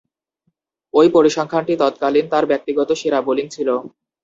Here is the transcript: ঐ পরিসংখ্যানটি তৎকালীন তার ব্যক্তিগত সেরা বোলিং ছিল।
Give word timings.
ঐ 0.93 1.03
পরিসংখ্যানটি 1.15 1.73
তৎকালীন 1.81 2.25
তার 2.29 2.43
ব্যক্তিগত 2.51 2.89
সেরা 3.01 3.19
বোলিং 3.27 3.45
ছিল। 3.49 3.69